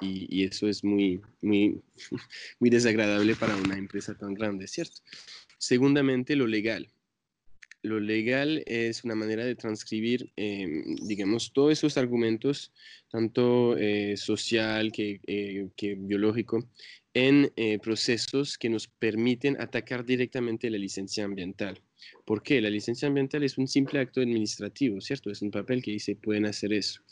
[0.00, 1.80] Y, y, eso es muy, muy,
[2.60, 5.00] muy desagradable para una empresa tan grande, ¿cierto?
[5.58, 6.88] Segundamente, lo legal.
[7.82, 12.72] Lo legal es una manera de transcribir, em, digamos, todos esos argumentos,
[13.08, 16.68] tanto eh, social eh, que, biológico,
[17.14, 21.80] en eh, procesos que nos permiten atacar directamente la licencia ambiental.
[22.24, 22.60] ¿Por qué?
[22.60, 25.30] La licencia ambiental es un simple acto administrativo, ¿cierto?
[25.30, 27.02] Es un papel que dice pueden hacer eso.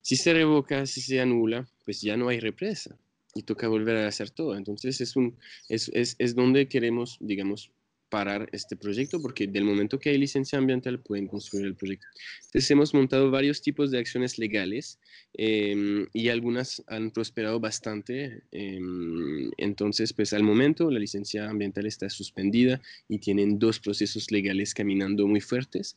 [0.00, 2.98] Si se revoca, si se anula, pues ya no hay represa
[3.34, 4.56] y toca volver a hacer todo.
[4.56, 5.36] Entonces es, un,
[5.68, 7.70] es, es, es donde queremos, digamos,
[8.14, 12.06] parar este proyecto porque del momento que hay licencia ambiental pueden construir el proyecto.
[12.46, 15.00] Entonces hemos montado varios tipos de acciones legales
[15.32, 18.44] em, y algunas han prosperado bastante.
[18.52, 24.74] Em, entonces, pues al momento la licencia ambiental está suspendida y tienen dos procesos legales
[24.74, 25.96] caminando muy fuertes.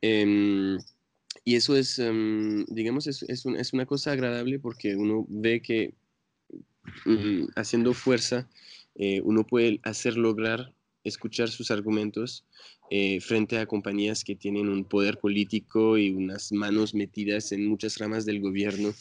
[0.00, 0.78] Em,
[1.44, 2.00] y eso es,
[2.68, 5.92] digamos, es, es, es, una cosa agradable porque uno ve que
[7.04, 8.48] mm, haciendo fuerza,
[8.94, 10.72] eh, uno puede hacer lograr
[11.08, 12.44] escuchar sus argumentos
[12.90, 17.98] eh, frente a compañías que tienen un poder político y unas manos metidas en muchas
[17.98, 18.94] ramas del gobierno,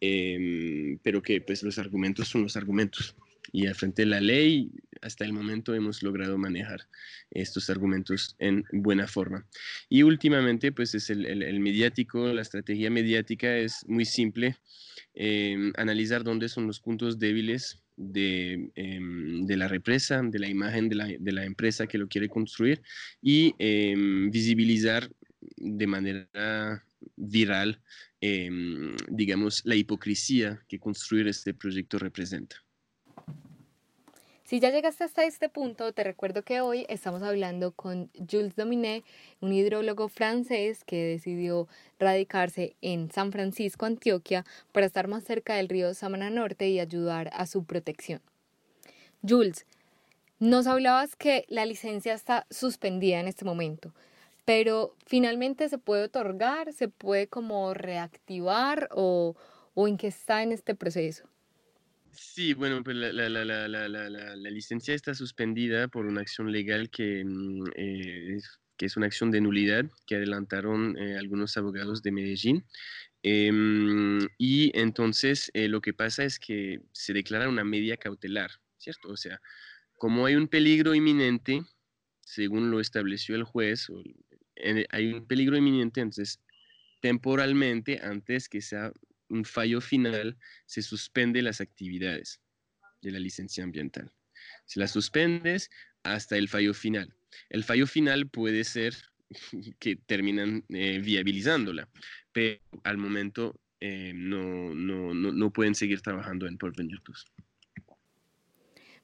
[0.00, 3.16] em, pero que pues los argumentos son los argumentos.
[3.52, 4.70] Y frente de la ley,
[5.02, 6.88] hasta el momento hemos logrado manejar
[7.30, 9.46] estos argumentos en buena forma.
[9.88, 14.56] Y últimamente, pues es el, el mediático, la estrategia mediática es muy simple,
[15.14, 21.32] em, analizar dónde son los puntos débiles Em, de, la represa, de la imagen de
[21.32, 22.82] la, empresa que lo quiere construir
[23.20, 25.10] y em, visibilizar
[25.56, 26.84] de manera
[27.16, 27.80] viral,
[29.08, 32.56] digamos, la hipocresía que construir este proyecto representa.
[34.52, 39.02] Si ya llegaste hasta este punto, te recuerdo que hoy estamos hablando con Jules Dominé,
[39.40, 45.70] un hidrólogo francés que decidió radicarse en San Francisco, Antioquia, para estar más cerca del
[45.70, 48.20] río Samana Norte y ayudar a su protección.
[49.26, 49.64] Jules,
[50.38, 53.94] nos hablabas que la licencia está suspendida en este momento,
[54.44, 59.34] pero finalmente se puede otorgar, se puede como reactivar o,
[59.72, 61.31] o en qué está en este proceso.
[62.12, 67.24] Sí, bueno, pues la, la, la, la, licencia está suspendida por una acción legal que,
[67.24, 68.38] mm, eh,
[68.78, 72.64] es, una acción de nulidad que adelantaron eh, algunos abogados de Medellín.
[73.22, 79.08] Em, y entonces eh, lo que pasa es que se declara una media cautelar, ¿cierto?
[79.10, 79.40] O sea,
[79.98, 81.62] como hay un peligro inminente,
[82.22, 83.88] según lo estableció el juez,
[84.90, 86.40] hay un peligro inminente, entonces
[87.00, 88.92] temporalmente, antes que sea
[89.32, 92.40] un fallo final, se suspende las actividades
[93.00, 94.12] de la licencia ambiental.
[94.66, 95.70] Se las suspendes
[96.02, 97.14] hasta el fallo final.
[97.48, 98.94] El fallo final puede ser
[99.80, 101.88] que terminan eh, viabilizándola,
[102.32, 107.26] pero al momento eh, no, no, no, no, pueden seguir trabajando en Porvenir 2.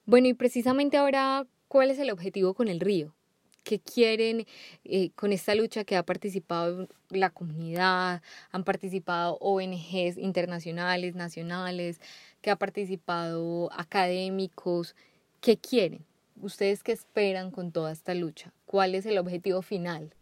[0.05, 3.18] Bueno, y precisamente ahora, ¿cuál es el objetivo con el río?
[3.63, 4.47] ¿Qué quieren
[4.85, 8.23] eh, con esta lucha que ha participado la comunidad?
[8.51, 12.01] Han participado ONGs internacionales, nacionales,
[12.41, 14.95] que ha participado académicos.
[15.41, 16.05] ¿Qué quieren?
[16.41, 18.53] ¿Ustedes qué esperan con toda esta lucha?
[18.65, 20.15] ¿Cuál es el objetivo final?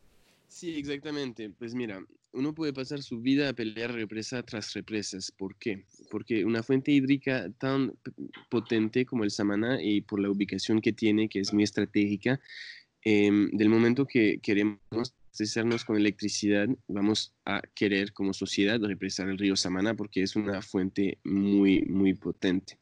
[0.48, 1.50] Sí, exactamente.
[1.50, 2.00] Pues mira,
[2.36, 5.32] uno puede pasar su vida a pelear represa tras represas.
[5.32, 5.84] ¿Por qué?
[6.10, 7.94] Porque una fuente hídrica tan
[8.50, 12.40] potente como el Samaná y por la ubicación que tiene, que es muy estratégica,
[13.08, 19.38] em, del momento que queremos abastecernos con electricidad, vamos a querer como sociedad represar el
[19.38, 22.80] río Samaná porque es una fuente muy, muy potente.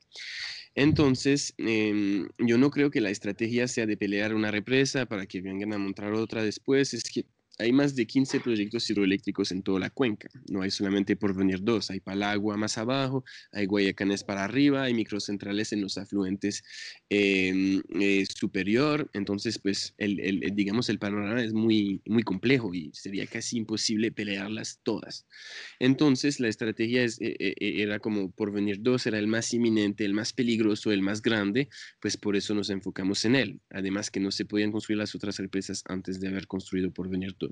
[0.74, 5.42] Entonces, em, yo no creo que la estrategia sea de pelear una represa para que
[5.42, 6.94] vengan a montar otra después,
[7.58, 10.28] hay más de 15 proyectos hidroeléctricos en toda la cuenca.
[10.50, 15.72] No hay solamente Porvenir 2, hay Palagua más abajo, hay Guayacanes para arriba, hay microcentrales
[15.72, 16.64] en los afluentes
[17.10, 19.08] eh, eh, superior.
[19.12, 24.10] Entonces, pues, el, el, digamos, el panorama es muy, muy complejo y sería casi imposible
[24.10, 25.26] pelearlas todas.
[25.78, 30.32] Entonces, la estrategia es, eh, era como Porvenir 2 era el más inminente, el más
[30.32, 31.68] peligroso, el más grande,
[32.00, 33.60] pues por eso nos enfocamos en él.
[33.70, 37.43] Además que no se podían construir las otras represas antes de haber construido Porvenir 2.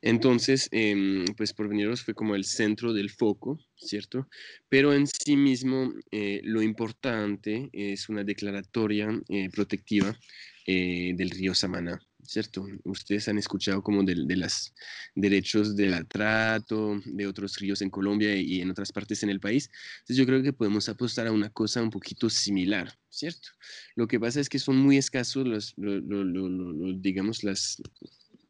[0.00, 4.28] Entonces, eh, pues Porveniros fue como el centro del foco, ¿cierto?
[4.68, 10.18] Pero en sí mismo eh, lo importante es una declaratoria eh, protectiva
[10.66, 12.00] eh, del río Samaná.
[12.28, 12.66] ¿cierto?
[12.84, 14.74] Ustedes han escuchado como de, de los
[15.14, 19.70] derechos del trato, de otros ríos en Colombia y en otras partes en el país.
[20.00, 23.48] Entonces yo creo que podemos apostar a una cosa un poquito similar, ¿cierto?
[23.94, 27.80] Lo que pasa es que son muy escasos los, los, los, los digamos, las,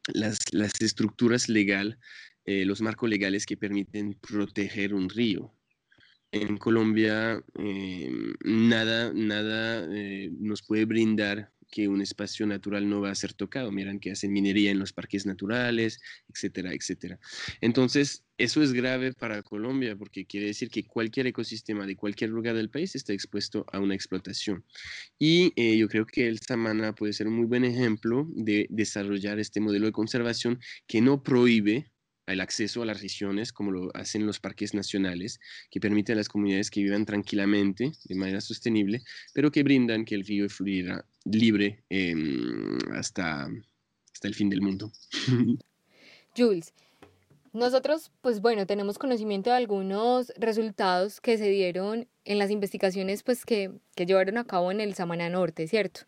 [0.09, 0.39] las,
[0.81, 1.99] estructuras legal,
[2.45, 5.53] eh, los marcos legales que permiten proteger un río.
[6.31, 8.11] En Colombia eh,
[8.45, 13.73] nada, nada eh, nos puede brindar que un espacio natural no va a ser tocado.
[13.73, 17.19] Miran que hacen minería en los parques naturales, etcétera, etcétera.
[17.61, 22.55] Entonces, eso es grave para Colombia porque quiere decir que cualquier ecosistema de cualquier lugar
[22.55, 24.65] del país está expuesto a una explotación.
[25.19, 29.39] Y eh, yo creo que el Samana puede ser un muy buen ejemplo de desarrollar
[29.39, 31.91] este modelo de conservación que no prohíbe
[32.29, 36.29] el acceso a las regiones, como lo hacen los parques nacionales, que permiten a las
[36.29, 39.03] comunidades que vivan tranquilamente, de manera sostenible,
[39.33, 43.49] pero que brindan que el río fluya libre em, hasta,
[44.13, 44.91] hasta el fin del mundo.
[46.37, 46.73] Jules,
[47.53, 53.45] nosotros, pues bueno, tenemos conocimiento de algunos resultados que se dieron en las investigaciones pues,
[53.45, 56.03] que, que llevaron a cabo en el Samana Norte, ¿cierto?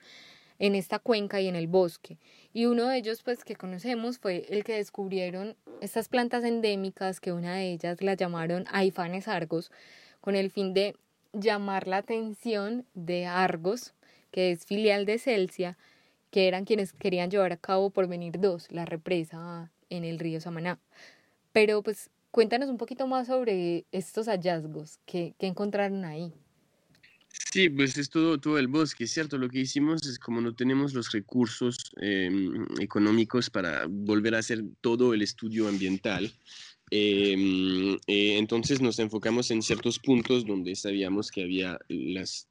[0.59, 2.19] En esta cuenca y en el bosque.
[2.53, 7.33] Y uno de ellos, pues que conocemos, fue el que descubrieron estas plantas endémicas, que
[7.33, 9.73] una de ellas la llamaron Aifanes Argos,
[10.21, 10.95] con el fin de
[11.33, 13.95] llamar la atención de Argos,
[14.31, 15.77] que es filial de Celsia,
[16.31, 20.41] que eran quienes querían llevar a cabo por venir dos, la represa en el río
[20.41, 20.79] Samaná.
[21.53, 26.33] Pero pues cuéntanos un poquito más sobre estos hallazgos que, que encontraron ahí.
[27.53, 29.39] Sí, pues es todo, todo el bosque, ¿cierto?
[29.39, 34.63] Lo que hicimos es como no tenemos los recursos em, económicos para volver a hacer
[34.81, 36.33] todo el estudio ambiental,
[36.91, 42.49] em, eh, entonces nos enfocamos en ciertos puntos donde sabíamos que había las,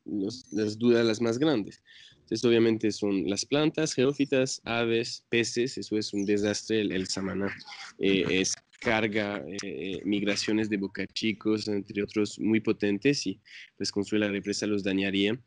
[0.52, 1.82] las dudas las más grandes.
[2.30, 7.52] Entonces, obviamente son las plantas, geófitas, aves, peces, eso es un desastre, el, el samaná
[7.98, 13.40] eh, es carga, eh, migraciones de bocachicos, entre otros muy potentes, y
[13.78, 15.40] pues construir la represa los dañaría.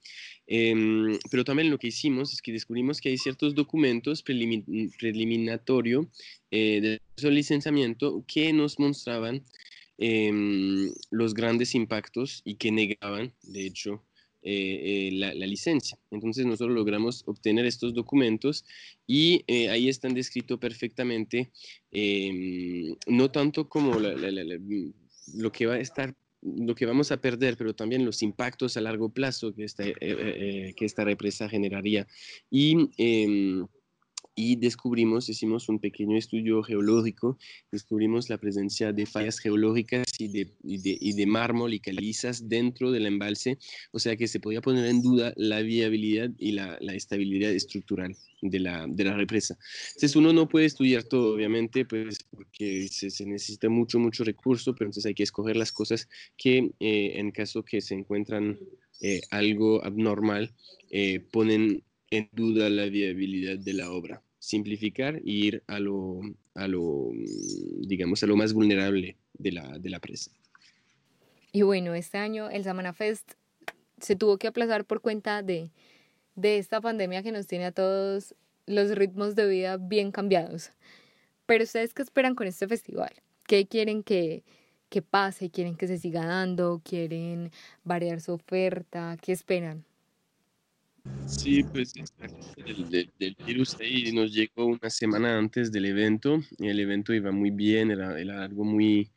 [0.47, 6.07] Em, pero también lo que hicimos es que descubrimos que hay ciertos documentos preliminatorios
[6.51, 9.45] eh, de licenciamiento que nos mostraban
[9.99, 14.03] em, los grandes impactos y que negaban, de hecho,
[14.45, 15.97] eh, eh, la, licencia.
[16.11, 18.65] Entonces nosotros logramos obtener estos documentos
[19.07, 21.53] y eh, ahí están descritos perfectamente,
[21.93, 27.73] em, no tanto como lo que va a estar lo que vamos a perder, pero
[27.73, 32.09] también los impactos a largo plazo que esta, que esta represa generaría.
[32.51, 33.69] Y em,
[34.35, 37.39] y descubrimos, hicimos un pequeño estudio geológico,
[37.71, 43.07] descubrimos la presencia de fallas geológicas y de, y de, mármol y calizas dentro del
[43.07, 43.59] embalse,
[43.91, 48.17] o sea que se podía poner en duda la viabilidad y la, la estabilidad estructural
[48.41, 49.57] de la, de la, represa.
[49.89, 54.75] Entonces uno no puede estudiar todo, obviamente, pues porque se, se necesita mucho, mucho recurso,
[54.75, 58.59] pero entonces hay que escoger las cosas que eh, en caso que se encuentran
[59.01, 60.55] eh, algo abnormal,
[60.91, 61.83] eh, ponen
[62.13, 64.23] en duda la viabilidad de la obra.
[64.39, 66.21] Simplificar e ir a lo,
[66.55, 70.31] a lo, mm, digamos, a lo más vulnerable de la, de la presa.
[71.53, 73.33] Y bueno, este año el Samana Fest
[73.99, 75.71] se tuvo que aplazar por cuenta de,
[76.35, 78.35] de esta pandemia que nos tiene a todos
[78.67, 80.71] los ritmos de vida bien cambiados.
[81.47, 83.13] Pero ustedes qué esperan con este festival?
[83.47, 84.45] ¿Qué quieren que,
[84.91, 85.51] que pase?
[85.51, 86.83] ¿Quieren que se siga dando?
[86.85, 87.51] ¿Quieren
[87.85, 89.17] variar su oferta?
[89.21, 89.87] ¿Qué esperan?
[91.27, 96.41] Sí, pues del, del, virus ahí nos llegó una semana antes del evento.
[96.59, 99.11] El evento iba muy bien, era, era algo muy,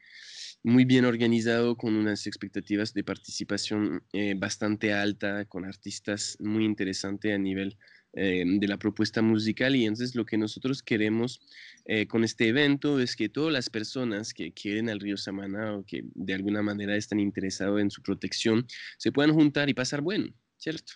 [0.64, 7.36] muy bien organizado, con unas expectativas de participación eh, bastante alta, con artistas muy interesantes
[7.36, 7.78] a nivel
[8.14, 9.76] eh, de la propuesta musical.
[9.76, 11.42] Y entonces lo que nosotros queremos
[11.86, 15.86] eh, con este evento es que todas las personas que quieren al río Samana o
[15.86, 18.66] que de alguna manera están interesados en su protección
[18.98, 20.94] se puedan juntar y pasar bueno, ¿cierto?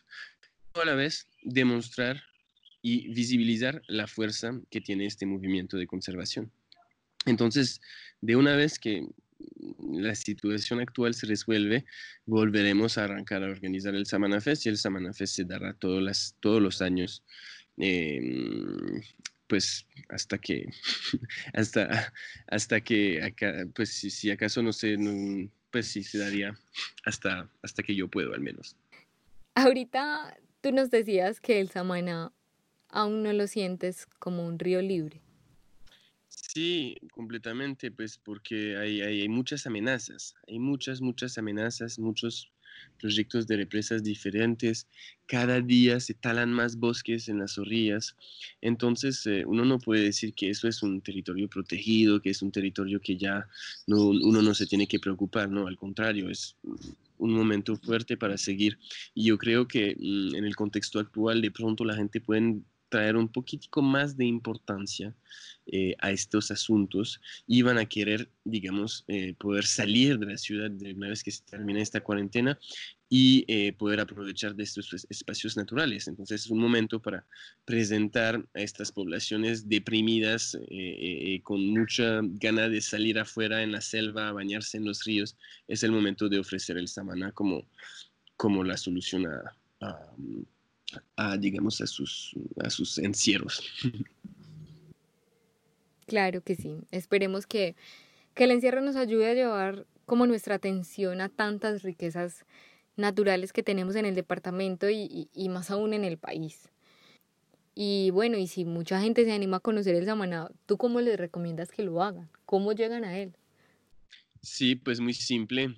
[0.75, 2.23] A la vez demostrar
[2.81, 6.51] y visibilizar la fuerza que tiene este movimiento de conservación.
[7.25, 7.81] Entonces,
[8.21, 9.05] de una vez que
[9.81, 11.85] la situación actual se resuelve,
[12.25, 16.01] volveremos a arrancar a organizar el Samana Fest y el Samana Fest se dará todos,
[16.01, 17.23] las, todos los años,
[17.77, 19.01] em,
[19.47, 20.69] pues hasta que,
[21.53, 22.13] hasta,
[22.47, 24.97] hasta que, acá, pues si, acaso no sé,
[25.71, 26.57] pues sí se daría
[27.05, 28.75] hasta, hasta que yo puedo al menos.
[29.55, 32.33] Ahorita Tú nos decías que el Samana
[32.89, 35.21] aún no lo sientes como un río libre.
[36.27, 42.51] Sí, completamente, pues porque hay, hay, muchas amenazas, hay muchas, muchas amenazas, muchos
[42.99, 44.87] proyectos de represas diferentes,
[45.25, 48.15] cada día se talan más bosques en las orillas,
[48.61, 52.51] entonces eh, uno no puede decir que eso es un territorio protegido, que es un
[52.51, 53.47] territorio que ya
[53.87, 56.55] no, uno no se tiene que preocupar, no, al contrario, es
[57.19, 58.79] un momento fuerte para seguir.
[59.13, 62.59] Y yo creo que mm, en el contexto actual de pronto la gente puede
[62.89, 65.15] traer un poquitico más de importancia
[65.67, 70.71] eh, a estos asuntos y van a querer, digamos, eh, poder salir de la ciudad
[70.71, 72.59] de una vez que se termine esta cuarentena
[73.07, 76.07] y eh, poder aprovechar de estos espacios naturales.
[76.07, 77.25] Entonces es un momento para
[77.65, 80.57] presentar a estas poblaciones deprimidas,
[81.43, 85.37] con mucha gana de salir afuera en la selva, a bañarse en los ríos.
[85.67, 87.67] Es el momento de ofrecer el samana como,
[88.35, 89.55] como la solución a,
[91.39, 93.63] digamos, a sus, a sus encierros.
[96.07, 96.77] Claro que sí.
[96.91, 97.75] Esperemos que,
[98.33, 102.45] que el encierro nos ayude a llevar como nuestra atención a tantas riquezas
[102.95, 106.69] naturales que tenemos en el departamento y, y, más aún en el país.
[107.75, 111.17] Y bueno, y si mucha gente se anima a conocer el Samaná, ¿tú cómo les
[111.17, 112.29] recomiendas que lo hagan?
[112.45, 113.37] ¿Cómo llegan a él?
[114.41, 115.75] Sí, pues muy simple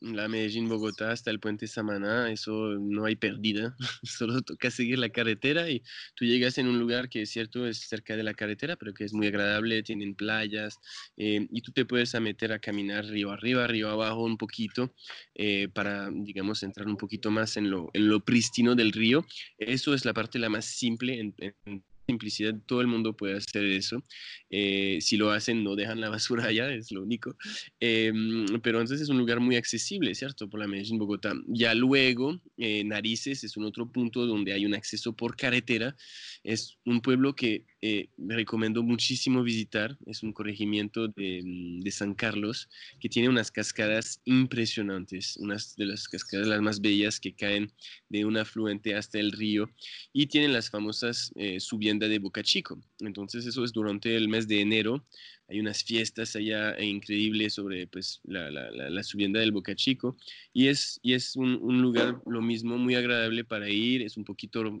[0.00, 5.70] la Medellín-Bogotá hasta el puente Samaná, eso no hay pérdida, solo toca seguir la carretera
[5.70, 5.82] y
[6.14, 9.04] tú llegas en un lugar que es cierto, es cerca de la carretera, pero que
[9.04, 10.78] es muy agradable, tienen playas
[11.16, 14.94] eh, y tú te puedes a meter a caminar río arriba, río abajo un poquito
[15.34, 19.24] eh, para, digamos, entrar un poquito más en lo, en lo prístino del río.
[19.58, 24.02] Eso es la parte la más simple en, simplicidad, todo el mundo puede hacer eso.
[24.50, 27.36] Eh, si lo hacen, no dejan la basura allá, es lo único.
[27.78, 30.48] Em, pero entonces es un lugar muy accesible, ¿cierto?
[30.48, 31.32] Por la Medellín, Bogotá.
[31.46, 35.96] Ya luego, eh, Narices es un otro punto donde hay un acceso por carretera.
[36.42, 39.96] Es un pueblo que eh, me recomiendo muchísimo visitar.
[40.06, 42.68] Es un corregimiento de, mm, de, San Carlos
[43.00, 47.72] que tiene unas cascadas impresionantes, unas de las cascadas las más bellas que caen
[48.08, 49.68] de un afluente hasta el río
[50.12, 51.60] y tienen las famosas eh,
[52.08, 52.78] de Boca Chico.
[53.00, 55.04] Entonces eso es durante el mes de enero
[55.50, 60.16] hay unas fiestas allá increíbles sobre pues, la, la, subienda del Boca Chico
[60.52, 64.80] y es, y es un, lugar lo mismo muy agradable para ir, es un poquito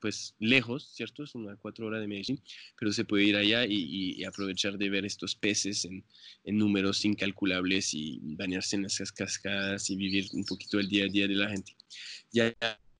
[0.00, 1.24] pues, lejos, ¿cierto?
[1.24, 2.40] Es una cuatro horas de Medellín,
[2.78, 6.04] pero se puede ir allá y, y aprovechar de ver estos peces en,
[6.44, 11.08] en, números incalculables y bañarse en esas cascadas y vivir un poquito el día a
[11.08, 11.74] día de la gente.
[12.30, 12.54] Ya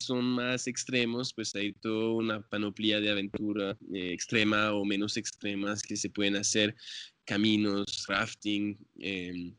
[0.05, 5.83] son más extremos, pues hay toda una panoplia de aventura eh, extrema o menos extremas
[5.83, 6.75] que se pueden hacer,
[7.25, 9.53] caminos, rafting, eh,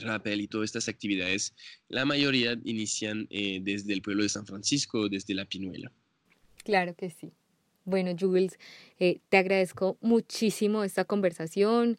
[0.00, 1.54] rappel y todas estas actividades.
[1.88, 5.92] La mayoría inician eh, desde el pueblo de San Francisco, desde La Pinuela.
[6.64, 7.32] Claro que sí.
[7.84, 8.58] Bueno, Jules,
[8.98, 11.98] eh, te agradezco muchísimo esta conversación.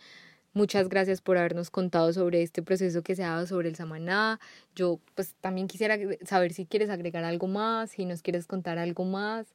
[0.55, 4.39] Muchas gracias por habernos contado sobre este proceso que se ha dado sobre el Samaná.
[4.75, 9.03] Yo pues también quisiera saber si quieres agregar algo más, si nos quieres contar algo
[9.03, 9.47] más.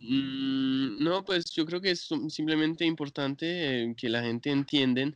[0.00, 5.12] Mm, no, pues yo creo que es simplemente importante eh, que la gente entienda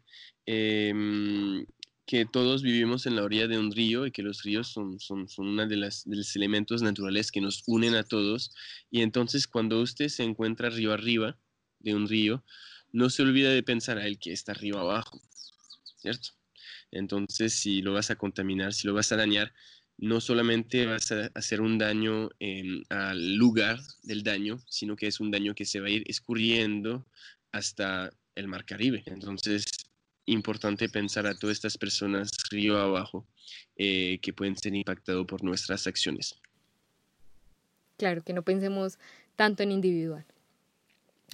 [0.46, 1.66] em,
[2.06, 5.28] que todos vivimos en la orilla de un río y que los ríos son, son,
[5.28, 8.52] son uno de, las, de los elementos naturales que nos unen a todos.
[8.92, 11.36] Y entonces cuando usted se encuentra río arriba
[11.80, 12.44] de un río,
[12.92, 15.20] no se olvida de pensar a él que está arriba abajo,
[15.96, 16.30] ¿cierto?
[16.90, 19.52] Entonces, si lo vas a contaminar, si lo vas a dañar,
[19.96, 22.30] no solamente vas a hacer un daño
[22.88, 27.06] al lugar del daño, sino que es un daño que se va a ir escurriendo
[27.52, 29.02] hasta el mar Caribe.
[29.06, 29.66] Entonces,
[30.26, 33.26] importante pensar a todas estas personas río abajo
[33.76, 36.34] eh, que pueden ser impactados por nuestras acciones.
[37.98, 38.98] Claro, que no pensemos
[39.36, 40.24] tanto en individual.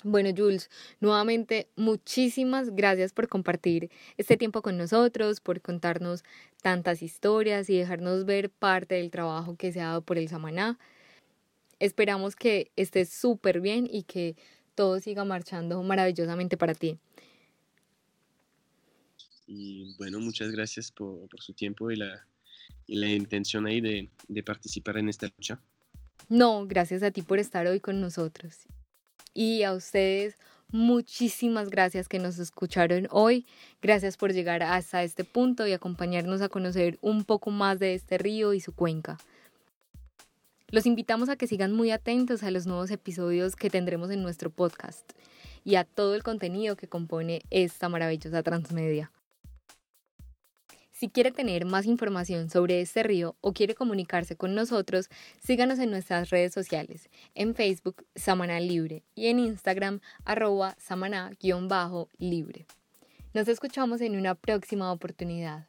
[0.04, 0.70] Bueno, Jules,
[1.00, 6.22] nuevamente muchísimas gracias por compartir este tiempo con nosotros, por contarnos
[6.62, 10.78] tantas historias y dejarnos ver parte del trabajo que se ha dado por el Samaná.
[11.80, 14.36] Esperamos que estés súper bien y que
[14.74, 16.98] todo siga marchando maravillosamente para ti.
[19.46, 22.26] Y bueno, muchas gracias por, su tiempo y la,
[22.86, 25.60] la intención ahí de, de participar en esta lucha.
[26.28, 28.66] No, gracias a ti por estar hoy con nosotros
[29.36, 30.36] y a ustedes
[30.70, 33.46] muchísimas gracias que nos escucharon hoy.
[33.82, 38.18] Gracias por llegar hasta este punto y acompañarnos a conocer un poco más de este
[38.18, 39.18] río y su cuenca.
[40.68, 44.50] Los invitamos a que sigan muy atentos a los nuevos episodios que tendremos en nuestro
[44.50, 45.12] podcast
[45.62, 49.12] y a todo el contenido que compone esta maravillosa transmedia.
[50.98, 55.10] Si quiere tener más información sobre este río o quiere comunicarse con nosotros,
[55.42, 62.66] síganos en nuestras redes sociales, en Facebook Samaná Libre y en Instagram arroba samaná-libre.
[63.34, 65.66] Nos escuchamos en una próxima oportunidad.